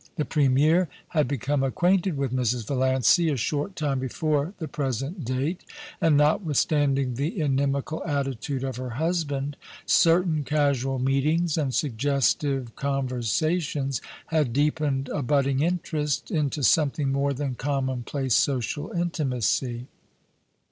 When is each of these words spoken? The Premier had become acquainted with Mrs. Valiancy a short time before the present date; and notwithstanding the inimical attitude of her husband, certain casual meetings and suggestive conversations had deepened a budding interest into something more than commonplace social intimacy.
The 0.15 0.25
Premier 0.25 0.89
had 1.09 1.27
become 1.27 1.61
acquainted 1.61 2.17
with 2.17 2.33
Mrs. 2.35 2.65
Valiancy 2.65 3.29
a 3.29 3.37
short 3.37 3.75
time 3.75 3.99
before 3.99 4.55
the 4.57 4.67
present 4.67 5.23
date; 5.23 5.61
and 6.01 6.17
notwithstanding 6.17 7.13
the 7.13 7.39
inimical 7.39 8.01
attitude 8.03 8.63
of 8.63 8.77
her 8.77 8.89
husband, 8.97 9.57
certain 9.85 10.43
casual 10.43 10.97
meetings 10.97 11.55
and 11.55 11.71
suggestive 11.71 12.75
conversations 12.75 14.01
had 14.25 14.53
deepened 14.53 15.07
a 15.09 15.21
budding 15.21 15.59
interest 15.59 16.31
into 16.31 16.63
something 16.63 17.11
more 17.11 17.31
than 17.31 17.53
commonplace 17.53 18.33
social 18.33 18.89
intimacy. 18.93 19.85